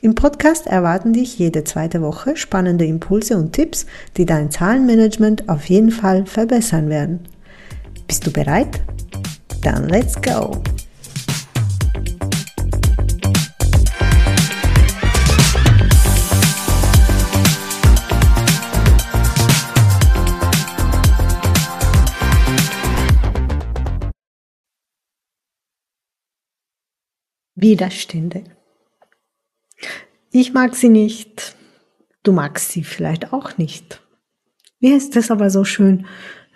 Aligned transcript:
Im 0.00 0.14
Podcast 0.14 0.68
erwarten 0.68 1.12
dich 1.12 1.40
jede 1.40 1.64
zweite 1.64 2.00
Woche 2.02 2.36
spannende 2.36 2.84
Impulse 2.84 3.36
und 3.36 3.52
Tipps, 3.52 3.84
die 4.16 4.26
dein 4.26 4.48
Zahlenmanagement 4.48 5.48
auf 5.48 5.68
jeden 5.68 5.90
Fall 5.90 6.24
verbessern 6.24 6.88
werden. 6.88 7.26
Bist 8.06 8.24
du 8.24 8.32
bereit? 8.32 8.80
Dann 9.64 9.88
let's 9.88 10.14
go! 10.22 10.62
Widerstände. 27.56 28.44
Ich 30.30 30.52
mag 30.52 30.74
sie 30.74 30.90
nicht. 30.90 31.56
Du 32.22 32.32
magst 32.32 32.72
sie 32.72 32.84
vielleicht 32.84 33.32
auch 33.32 33.56
nicht. 33.56 34.02
Wie 34.80 34.92
ist 34.92 35.16
das 35.16 35.30
aber 35.30 35.48
so 35.48 35.64
schön? 35.64 36.06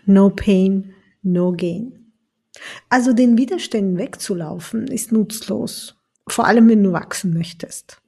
No 0.05 0.31
pain, 0.31 0.95
no 1.23 1.53
gain. 1.53 2.13
Also 2.91 3.13
den 3.13 3.39
Widerständen 3.39 3.97
wegzulaufen 3.97 4.87
ist 4.89 5.13
nutzlos. 5.13 5.97
Vor 6.29 6.47
allem, 6.47 6.69
wenn 6.69 6.83
du 6.83 6.93
wachsen 6.93 7.33
möchtest. 7.33 8.03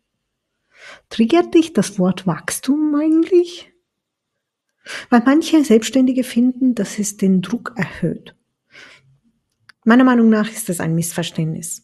Triggert 1.08 1.54
dich 1.54 1.72
das 1.72 1.98
Wort 1.98 2.26
Wachstum 2.26 2.94
eigentlich? 2.94 3.72
Weil 5.08 5.22
manche 5.24 5.64
Selbstständige 5.64 6.24
finden, 6.24 6.74
dass 6.74 6.98
es 6.98 7.16
den 7.16 7.40
Druck 7.40 7.72
erhöht. 7.76 8.36
Meiner 9.84 10.04
Meinung 10.04 10.28
nach 10.28 10.50
ist 10.50 10.68
das 10.68 10.80
ein 10.80 10.94
Missverständnis. 10.94 11.83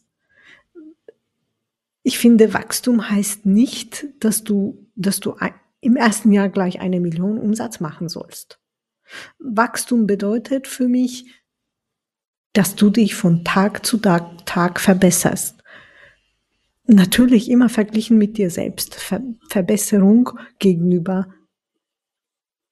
Ich 2.11 2.19
finde, 2.19 2.53
Wachstum 2.55 3.08
heißt 3.08 3.47
nicht, 3.47 4.08
dass 4.19 4.42
du, 4.42 4.91
dass 4.97 5.20
du 5.20 5.36
im 5.80 5.94
ersten 5.94 6.33
Jahr 6.33 6.48
gleich 6.48 6.80
eine 6.80 6.98
Million 6.98 7.39
Umsatz 7.39 7.78
machen 7.78 8.08
sollst. 8.08 8.58
Wachstum 9.39 10.08
bedeutet 10.08 10.66
für 10.66 10.88
mich, 10.88 11.33
dass 12.53 12.75
du 12.75 12.91
dich 12.91 13.14
von 13.14 13.44
Tag 13.44 13.86
zu 13.86 13.98
Tag, 13.98 14.44
Tag 14.44 14.81
verbesserst. 14.81 15.62
Natürlich 16.83 17.48
immer 17.48 17.69
verglichen 17.69 18.19
mit 18.19 18.38
dir 18.38 18.50
selbst. 18.50 18.97
Ver 18.97 19.22
Verbesserung 19.48 20.31
gegenüber 20.58 21.33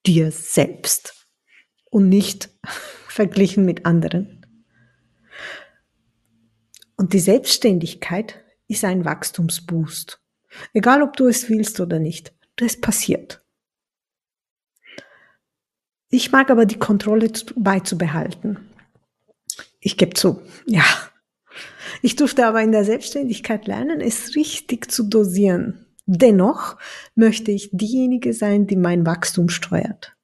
dir 0.04 0.32
selbst 0.32 1.28
und 1.92 2.08
nicht 2.08 2.50
verglichen 3.06 3.64
mit 3.64 3.86
anderen. 3.86 4.44
Und 6.96 7.12
die 7.12 7.20
Selbstständigkeit 7.20 8.42
ist 8.68 8.84
ein 8.84 9.04
Wachstumsboost. 9.04 10.20
Egal, 10.72 11.02
ob 11.02 11.16
du 11.16 11.26
es 11.26 11.48
willst 11.48 11.80
oder 11.80 11.98
nicht. 11.98 12.32
Das 12.56 12.80
passiert. 12.80 13.42
Ich 16.10 16.32
mag 16.32 16.50
aber 16.50 16.64
die 16.64 16.78
Kontrolle 16.78 17.30
beizubehalten. 17.56 18.70
Ich 19.80 19.96
gebe 19.96 20.14
zu, 20.14 20.42
ja. 20.66 20.84
Ich 22.02 22.16
durfte 22.16 22.46
aber 22.46 22.62
in 22.62 22.72
der 22.72 22.84
Selbstständigkeit 22.84 23.66
lernen, 23.66 24.00
es 24.00 24.34
richtig 24.34 24.90
zu 24.90 25.04
dosieren. 25.04 25.86
Dennoch 26.06 26.78
möchte 27.14 27.50
ich 27.50 27.70
diejenige 27.72 28.32
sein, 28.32 28.66
die 28.66 28.76
mein 28.76 29.04
Wachstum 29.04 29.48
steuert. 29.48 30.16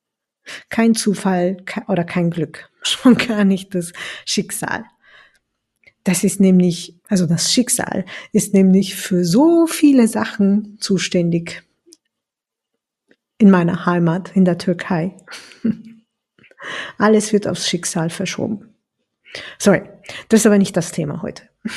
Kein 0.71 0.95
Zufall 0.95 1.59
oder 1.89 2.05
kein 2.05 2.31
Glück, 2.31 2.71
schon 2.83 3.17
gar 3.17 3.45
nicht 3.45 3.75
das 3.75 3.93
Schicksal. 4.25 4.85
Das 6.05 6.23
ist 6.23 6.39
nämlich, 6.39 6.95
also 7.09 7.27
das 7.27 7.53
Schicksal 7.53 8.05
ist 8.33 8.53
nämlich 8.53 8.95
für 8.95 9.25
so 9.25 9.67
viele 9.67 10.07
Sachen 10.07 10.77
zuständig 10.79 11.63
in 13.39 13.51
meiner 13.51 13.87
Heimat, 13.87 14.33
in 14.37 14.45
der 14.45 14.59
Türkei. 14.59 15.17
Alles 16.99 17.33
wird 17.33 17.49
aufs 17.49 17.69
Schicksal 17.69 18.11
verschoben. 18.11 18.75
Sorry, 19.59 19.83
das 20.29 20.41
ist 20.41 20.47
aber 20.47 20.59
nicht 20.59 20.77
das 20.77 20.93
Thema 20.93 21.23
heute. 21.23 21.49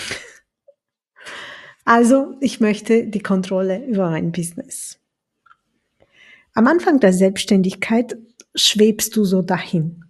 Also, 1.90 2.36
ich 2.42 2.60
möchte 2.60 3.08
die 3.08 3.22
Kontrolle 3.22 3.86
über 3.86 4.10
mein 4.10 4.34
Business. 4.34 5.00
Am 6.54 6.68
Anfang 6.68 7.00
der 7.00 7.14
Selbstständigkeit 7.14 8.18
schwebst 8.56 9.16
du 9.16 9.24
so 9.24 9.42
dahin 9.42 10.04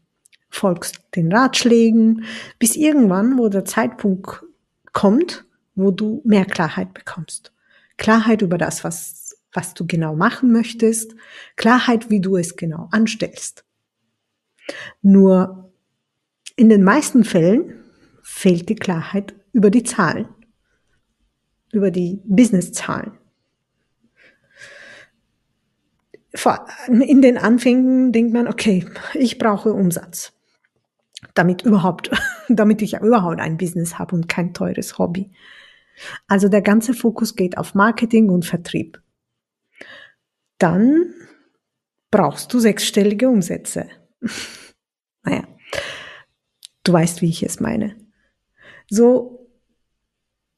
folgst 0.58 1.02
den 1.16 1.32
Ratschlägen, 1.32 2.26
bis 2.60 2.76
irgendwann, 2.76 3.38
wo 3.38 3.48
der 3.48 3.66
Zeitpunkt 3.66 4.44
kommt, 4.92 5.46
wo 5.76 5.92
du 5.92 6.22
mehr 6.26 6.46
Klarheit 6.46 6.94
bekommst. 6.94 7.54
Klarheit 7.98 8.42
über 8.42 8.58
das, 8.58 8.84
was, 8.84 9.38
was 9.54 9.74
du 9.74 9.86
genau 9.86 10.16
machen 10.16 10.52
möchtest, 10.52 11.16
Klarheit, 11.56 12.10
wie 12.10 12.20
du 12.20 12.38
es 12.38 12.56
genau 12.56 12.90
anstellst. 12.92 13.64
Nur 15.02 15.72
in 16.56 16.70
den 16.70 16.84
meisten 16.84 17.24
Fällen 17.24 17.84
fehlt 18.24 18.68
die 18.70 18.76
Klarheit 18.76 19.36
über 19.54 19.70
die 19.70 19.84
Zahlen, 19.84 20.28
über 21.72 21.92
die 21.92 22.22
Businesszahlen. 22.26 23.12
In 26.90 27.22
den 27.22 27.38
Anfängen 27.38 28.12
denkt 28.12 28.34
man, 28.34 28.48
okay, 28.48 28.86
ich 29.14 29.38
brauche 29.38 29.74
Umsatz 29.74 30.37
damit 31.34 31.64
überhaupt, 31.64 32.12
damit 32.50 32.82
ich 32.82 32.96
überhaupt 32.96 33.40
ein 33.40 33.58
Business 33.58 33.98
habe 33.98 34.16
und 34.16 34.28
kein 34.28 34.54
teures 34.54 34.98
Hobby. 34.98 35.32
Also 36.28 36.48
der 36.48 36.62
ganze 36.62 36.94
Fokus 36.94 37.36
geht 37.36 37.58
auf 37.58 37.74
Marketing 37.74 38.30
und 38.30 38.46
Vertrieb. 38.46 39.02
Dann 40.60 41.14
brauchst 42.12 42.54
du 42.54 42.60
sechsstellige 42.60 43.30
Umsätze. 43.30 43.88
naja, 45.24 45.44
du 46.84 46.94
weißt, 46.94 47.22
wie 47.22 47.30
ich 47.30 47.44
es 47.44 47.60
meine. 47.60 47.96
So, 48.90 49.50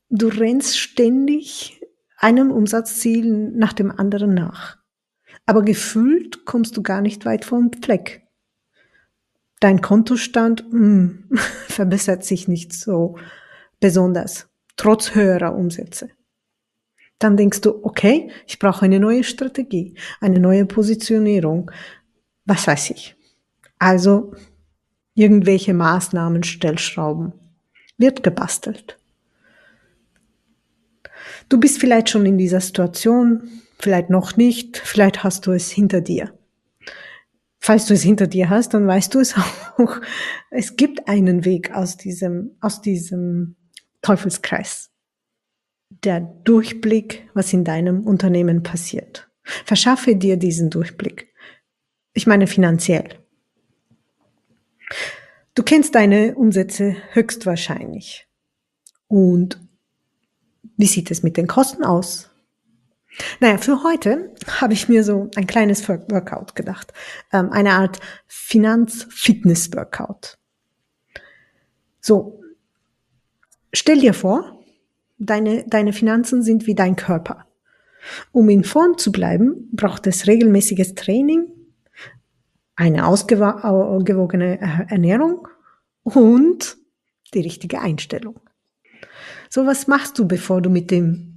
du 0.09 0.27
rennst 0.27 0.77
ständig 0.77 1.81
einem 2.17 2.51
Umsatzziel 2.51 3.51
nach 3.51 3.73
dem 3.73 3.91
anderen 3.91 4.33
nach. 4.33 4.77
Aber 5.45 5.63
gefühlt 5.63 6.45
kommst 6.45 6.77
du 6.77 6.83
gar 6.83 7.01
nicht 7.01 7.25
weit 7.25 7.45
vom 7.45 7.71
Fleck 7.81 8.18
dein 9.59 9.81
Kontostand 9.81 10.65
mh, 10.71 10.79
hm, 10.79 11.23
verbessert 11.67 12.23
sich 12.23 12.47
nicht 12.47 12.73
so 12.73 13.17
besonders, 13.79 14.47
trotz 14.75 15.15
höherer 15.15 15.55
Umsätze. 15.55 16.09
Dann 17.19 17.35
denkst 17.35 17.61
du, 17.61 17.83
okay, 17.83 18.31
ich 18.47 18.59
brauche 18.59 18.85
eine 18.85 18.99
neue 18.99 19.25
Strategie, 19.25 19.95
eine 20.21 20.39
neue 20.39 20.65
Positionierung, 20.65 21.69
was 22.45 22.65
weiß 22.65 22.91
ich. 22.91 23.15
Also 23.77 24.33
irgendwelche 25.15 25.73
Maßnahmen, 25.73 26.43
Stellschrauben. 26.43 27.33
Wird 27.97 28.23
gebastelt. 28.23 28.97
Du 31.49 31.59
bist 31.59 31.79
vielleicht 31.79 32.09
schon 32.09 32.25
in 32.25 32.37
dieser 32.37 32.61
Situation, 32.61 33.49
vielleicht 33.77 34.09
noch 34.09 34.37
nicht, 34.37 34.77
vielleicht 34.77 35.23
hast 35.23 35.45
du 35.45 35.51
es 35.51 35.69
hinter 35.69 35.99
dir 35.99 36.31
falls 37.69 37.85
du 37.85 37.93
es 37.93 38.01
hinter 38.01 38.25
dir 38.25 38.49
hast, 38.49 38.73
dann 38.73 38.87
weißt 38.87 39.13
du 39.13 39.19
es 39.19 39.35
auch. 39.77 40.01
Es 40.49 40.75
gibt 40.75 41.07
einen 41.07 41.45
Weg 41.45 41.71
aus 41.71 41.97
diesem, 41.97 42.57
aus 42.61 42.81
diesem 42.81 43.57
Teufelskreis. 44.01 44.89
Der 46.03 46.19
Durchblick, 46.19 47.29
was 47.35 47.53
in 47.53 47.63
deinem 47.63 48.07
Unternehmen 48.07 48.63
passiert. 48.63 49.29
Verschaffe 49.43 50.15
dir 50.15 50.37
diesen 50.37 50.71
Durchblick. 50.71 51.31
Ich 52.13 52.25
meine 52.25 52.47
finanziell. 52.47 53.23
Du 55.53 55.61
kennst 55.61 55.93
deine 55.93 56.33
Umsätze 56.33 56.95
höchstwahrscheinlich. 57.11 58.27
Und 59.07 59.61
wie 60.75 60.87
sieht 60.87 61.11
es 61.11 61.21
mit 61.21 61.37
den 61.37 61.45
Kosten 61.45 61.83
aus? 61.83 62.28
Naja, 63.39 63.57
für 63.57 63.83
heute 63.83 64.35
habe 64.47 64.73
ich 64.73 64.89
mir 64.89 65.03
so 65.03 65.31
ein 65.35 65.47
kleines 65.47 65.89
Workout 65.89 66.55
gedacht. 66.55 66.93
Ähm, 67.33 67.51
eine 67.51 67.73
Art 67.73 67.99
Finanz-Fitness-Workout. 68.27 70.37
So, 71.99 72.43
stell 73.73 73.99
dir 73.99 74.13
vor, 74.13 74.63
deine, 75.17 75.65
deine 75.67 75.93
Finanzen 75.93 76.43
sind 76.43 76.67
wie 76.67 76.75
dein 76.75 76.95
Körper. 76.95 77.47
Um 78.31 78.49
in 78.49 78.63
Form 78.63 78.97
zu 78.97 79.11
bleiben, 79.11 79.69
braucht 79.73 80.07
es 80.07 80.27
regelmäßiges 80.27 80.95
Training, 80.95 81.47
eine 82.75 83.05
ausgewogene 83.05 84.59
Ernährung 84.89 85.47
und 86.03 86.77
die 87.33 87.41
richtige 87.41 87.81
Einstellung. 87.81 88.39
So, 89.49 89.65
was 89.65 89.87
machst 89.87 90.17
du, 90.17 90.27
bevor 90.27 90.61
du 90.61 90.69
mit 90.69 90.89
dem 90.89 91.28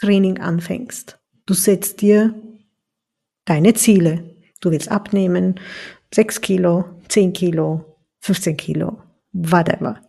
Training 0.00 0.38
anfängst? 0.38 1.18
Du 1.46 1.54
setzt 1.54 2.00
dir 2.02 2.34
deine 3.44 3.74
Ziele. 3.74 4.36
Du 4.60 4.70
willst 4.70 4.90
abnehmen, 4.90 5.60
6 6.14 6.40
Kilo, 6.40 6.84
10 7.08 7.32
Kilo, 7.32 7.96
15 8.20 8.56
Kilo, 8.56 9.02
whatever. 9.32 10.00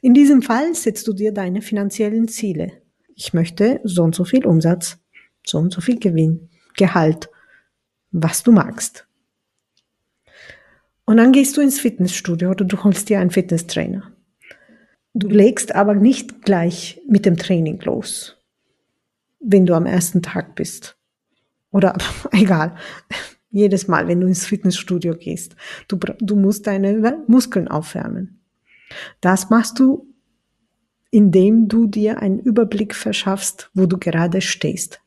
In 0.00 0.14
diesem 0.14 0.42
Fall 0.42 0.74
setzt 0.74 1.06
du 1.06 1.12
dir 1.12 1.32
deine 1.32 1.62
finanziellen 1.62 2.28
Ziele. 2.28 2.72
Ich 3.14 3.34
möchte 3.34 3.80
so 3.84 4.02
und 4.02 4.14
so 4.14 4.24
viel 4.24 4.46
Umsatz, 4.46 4.98
so 5.46 5.58
und 5.58 5.72
so 5.72 5.80
viel 5.80 5.98
Gewinn, 5.98 6.48
Gehalt, 6.76 7.28
was 8.10 8.42
du 8.42 8.52
magst. 8.52 9.06
Und 11.04 11.16
dann 11.18 11.32
gehst 11.32 11.56
du 11.56 11.60
ins 11.60 11.80
Fitnessstudio 11.80 12.50
oder 12.50 12.64
du 12.64 12.82
holst 12.82 13.08
dir 13.08 13.20
einen 13.20 13.30
Fitnesstrainer. 13.30 14.12
Du 15.14 15.28
legst 15.28 15.74
aber 15.74 15.94
nicht 15.94 16.42
gleich 16.42 17.00
mit 17.06 17.26
dem 17.26 17.36
Training 17.36 17.80
los, 17.82 18.41
wenn 19.44 19.66
du 19.66 19.74
am 19.74 19.86
ersten 19.86 20.22
Tag 20.22 20.54
bist. 20.54 20.96
Oder 21.70 21.96
egal, 22.32 22.76
jedes 23.50 23.88
Mal, 23.88 24.08
wenn 24.08 24.20
du 24.20 24.26
ins 24.26 24.46
Fitnessstudio 24.46 25.14
gehst. 25.14 25.56
Du, 25.88 25.96
du 25.96 26.36
musst 26.36 26.66
deine 26.66 27.24
Muskeln 27.26 27.68
aufwärmen. 27.68 28.40
Das 29.20 29.50
machst 29.50 29.78
du, 29.78 30.06
indem 31.10 31.68
du 31.68 31.86
dir 31.86 32.20
einen 32.20 32.40
Überblick 32.40 32.94
verschaffst, 32.94 33.70
wo 33.74 33.86
du 33.86 33.98
gerade 33.98 34.40
stehst. 34.40 35.00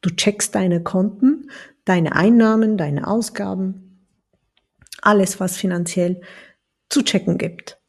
Du 0.00 0.10
checkst 0.10 0.54
deine 0.54 0.82
Konten, 0.82 1.50
deine 1.84 2.16
Einnahmen, 2.16 2.76
deine 2.76 3.06
Ausgaben, 3.06 4.06
alles, 5.02 5.40
was 5.40 5.56
finanziell 5.56 6.22
zu 6.88 7.02
checken 7.02 7.36
gibt. 7.36 7.81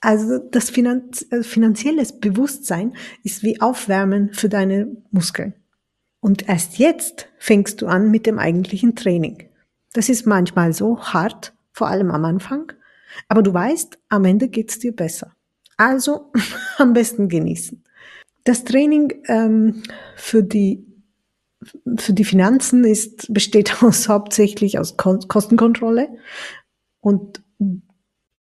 Also 0.00 0.38
das 0.38 0.70
Finanz 0.70 1.26
äh, 1.30 1.42
finanzielles 1.42 2.20
Bewusstsein 2.20 2.94
ist 3.24 3.42
wie 3.42 3.60
Aufwärmen 3.60 4.32
für 4.32 4.48
deine 4.48 4.96
Muskeln. 5.10 5.54
Und 6.20 6.48
erst 6.48 6.78
jetzt 6.78 7.28
fängst 7.38 7.80
du 7.82 7.86
an 7.86 8.10
mit 8.10 8.26
dem 8.26 8.38
eigentlichen 8.38 8.96
Training. 8.96 9.48
Das 9.92 10.08
ist 10.08 10.26
manchmal 10.26 10.72
so 10.72 11.00
hart, 11.00 11.54
vor 11.72 11.88
allem 11.88 12.10
am 12.10 12.24
Anfang, 12.24 12.72
aber 13.28 13.42
du 13.42 13.52
weißt, 13.52 13.98
am 14.08 14.24
Ende 14.24 14.48
geht's 14.48 14.78
dir 14.78 14.94
besser. 14.94 15.32
Also 15.76 16.32
am 16.78 16.92
besten 16.92 17.28
genießen. 17.28 17.82
Das 18.44 18.64
Training 18.64 19.22
ähm, 19.26 19.82
für 20.16 20.42
die 20.42 20.84
für 21.96 22.12
die 22.12 22.24
Finanzen 22.24 22.84
ist, 22.84 23.32
besteht 23.34 23.82
aus, 23.82 24.08
hauptsächlich 24.08 24.78
aus 24.78 24.96
Kostenkontrolle 24.96 26.08
und 27.00 27.42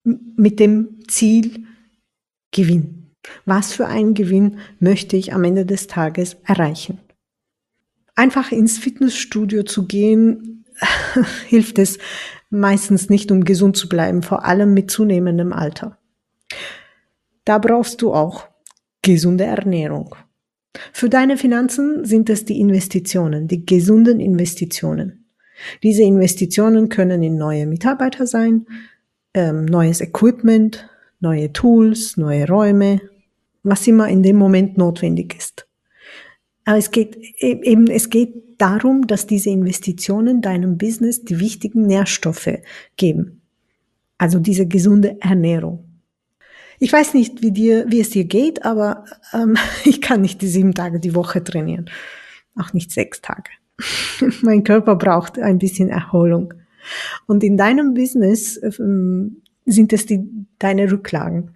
mit 0.06 0.60
dem 0.60 1.00
Ziel 1.08 1.66
Gewinn. 2.52 3.12
Was 3.46 3.74
für 3.74 3.88
einen 3.88 4.14
Gewinn 4.14 4.60
möchte 4.80 5.18
ich 5.18 5.34
am 5.34 5.44
Ende 5.44 5.66
des 5.66 5.88
Tages 5.88 6.38
erreichen? 6.46 7.00
Einfach 8.16 8.52
ins 8.52 8.78
Fitnessstudio 8.78 9.64
zu 9.64 9.88
gehen, 9.88 10.66
hilft 11.48 11.80
es 11.80 11.98
meistens 12.50 13.10
nicht, 13.10 13.32
um 13.32 13.44
gesund 13.44 13.76
zu 13.76 13.90
bleiben, 13.90 14.22
vor 14.22 14.46
allem 14.46 14.74
mit 14.74 14.92
zunehmendem 14.92 15.52
Alter. 15.52 15.98
Da 17.44 17.58
brauchst 17.58 18.02
du 18.02 18.14
auch 18.14 18.48
gesunde 19.02 19.44
Ernährung. 19.44 20.16
Für 20.94 21.10
deine 21.10 21.38
Finanzen 21.38 22.06
sind 22.06 22.30
es 22.30 22.46
die 22.46 22.60
Investitionen, 22.60 23.48
die 23.48 23.66
gesunden 23.66 24.20
Investitionen. 24.20 25.26
Diese 25.84 26.04
Investitionen 26.04 26.90
können 26.90 27.24
in 27.24 27.38
neue 27.38 27.66
Mitarbeiter 27.66 28.28
sein, 28.28 28.66
ähm, 29.36 29.66
neues 29.66 30.02
Equipment, 30.02 30.90
neue 31.20 31.54
Tools, 31.54 32.18
neue 32.18 32.48
Räume, 32.48 33.02
was 33.64 33.86
immer 33.86 34.08
in 34.08 34.24
dem 34.24 34.38
Moment 34.38 34.78
notwendig 34.78 35.36
ist. 35.38 35.68
Aber 36.64 36.78
es 36.78 36.90
geht 36.90 37.16
e-, 37.18 37.62
eben, 37.64 37.88
es 37.88 38.10
geht 38.10 38.34
darum, 38.58 39.06
dass 39.06 39.28
diese 39.28 39.50
Investitionen 39.50 40.42
deinem 40.42 40.78
Business 40.78 41.24
die 41.24 41.40
wichtigen 41.40 41.86
Nährstoffe 41.86 42.60
geben. 42.96 43.42
Also 44.18 44.40
diese 44.40 44.66
gesunde 44.66 45.18
Ernährung. 45.20 45.84
Ich 46.80 46.92
weiß 46.92 47.14
nicht, 47.14 47.42
wie 47.42 47.52
dir, 47.52 47.86
wie 47.90 48.00
es 48.00 48.10
dir 48.10 48.26
geht, 48.26 48.66
aber 48.66 49.06
ähm, 49.34 49.58
ich 49.84 50.02
kann 50.02 50.22
nicht 50.22 50.42
die 50.42 50.48
sieben 50.48 50.74
Tage 50.74 51.00
die 51.00 51.14
Woche 51.14 51.44
trainieren. 51.44 51.90
Auch 52.56 52.72
nicht 52.74 52.92
sechs 52.92 53.22
Tage. 53.22 53.50
mein 54.42 54.64
Körper 54.64 54.96
braucht 54.96 55.38
ein 55.38 55.58
bisschen 55.58 55.90
Erholung. 55.90 56.54
Und 57.28 57.44
in 57.44 57.58
deinem 57.58 57.94
Business 57.94 58.60
ähm, 58.62 59.42
sind 59.66 59.94
es 59.94 60.06
die, 60.06 60.24
deine 60.60 60.92
Rücklagen. 60.92 61.52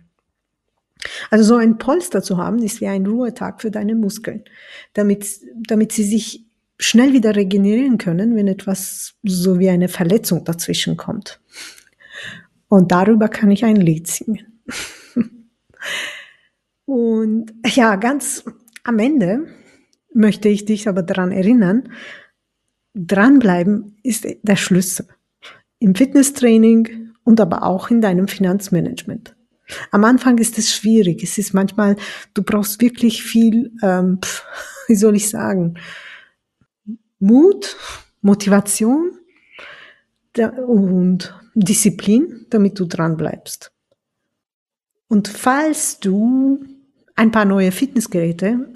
Also 1.29 1.43
so 1.43 1.55
ein 1.55 1.77
Polster 1.77 2.21
zu 2.21 2.37
haben, 2.37 2.59
ist 2.59 2.81
wie 2.81 2.87
ein 2.87 3.05
Ruhetag 3.05 3.61
für 3.61 3.71
deine 3.71 3.95
Muskeln, 3.95 4.43
damit, 4.93 5.39
damit 5.55 5.91
sie 5.91 6.03
sich 6.03 6.45
schnell 6.77 7.13
wieder 7.13 7.35
regenerieren 7.35 7.97
können, 7.97 8.35
wenn 8.35 8.47
etwas 8.47 9.15
so 9.23 9.59
wie 9.59 9.69
eine 9.69 9.87
Verletzung 9.87 10.43
dazwischen 10.43 10.97
kommt. 10.97 11.39
Und 12.67 12.91
darüber 12.91 13.29
kann 13.29 13.51
ich 13.51 13.65
ein 13.65 13.75
Lied 13.75 14.07
singen. 14.07 14.61
Und 16.85 17.53
ja, 17.65 17.95
ganz 17.95 18.43
am 18.83 18.99
Ende 18.99 19.47
möchte 20.13 20.49
ich 20.49 20.65
dich 20.65 20.87
aber 20.87 21.03
daran 21.03 21.31
erinnern, 21.31 21.89
dranbleiben 22.95 23.97
ist 24.03 24.27
der 24.41 24.55
Schlüssel. 24.55 25.07
Im 25.79 25.95
Fitnesstraining 25.95 27.13
und 27.23 27.39
aber 27.39 27.63
auch 27.63 27.89
in 27.89 28.01
deinem 28.01 28.27
Finanzmanagement. 28.27 29.35
Am 29.91 30.03
Anfang 30.03 30.37
ist 30.39 30.57
es 30.57 30.73
schwierig. 30.73 31.23
Es 31.23 31.37
ist 31.37 31.53
manchmal, 31.53 31.95
du 32.33 32.43
brauchst 32.43 32.81
wirklich 32.81 33.23
viel, 33.23 33.71
ähm, 33.83 34.19
wie 34.87 34.95
soll 34.95 35.15
ich 35.15 35.29
sagen, 35.29 35.75
Mut, 37.19 37.75
Motivation 38.21 39.11
und 40.67 41.35
Disziplin, 41.53 42.45
damit 42.49 42.79
du 42.79 42.85
dran 42.85 43.17
bleibst. 43.17 43.71
Und 45.07 45.27
falls 45.27 45.99
du 45.99 46.63
ein 47.15 47.31
paar 47.31 47.45
neue 47.45 47.71
Fitnessgeräte, 47.71 48.71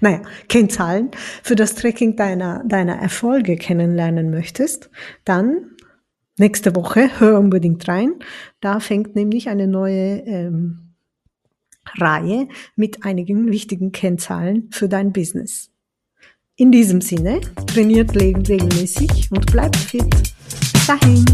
naja, 0.00 0.22
Kennzahlen 0.48 1.10
für 1.42 1.56
das 1.56 1.74
Tracking 1.74 2.16
deiner, 2.16 2.64
deiner 2.64 2.96
Erfolge 2.96 3.56
kennenlernen 3.56 4.30
möchtest, 4.30 4.90
dann 5.24 5.72
nächste 6.38 6.74
Woche 6.74 7.20
hör 7.20 7.38
unbedingt 7.38 7.86
rein. 7.88 8.14
Da 8.60 8.80
fängt 8.80 9.14
nämlich 9.16 9.48
eine 9.48 9.66
neue 9.66 10.20
ähm, 10.26 10.94
Reihe 11.96 12.48
mit 12.76 13.04
einigen 13.04 13.50
wichtigen 13.50 13.92
Kennzahlen 13.92 14.68
für 14.70 14.88
dein 14.88 15.12
Business. 15.12 15.70
In 16.56 16.72
diesem 16.72 17.00
Sinne, 17.00 17.40
trainiert 17.66 18.16
regelmäßig 18.16 19.30
und 19.30 19.46
bleibt 19.46 19.76
fit. 19.76 20.12
Bis 20.72 20.86
dahin. 20.86 21.24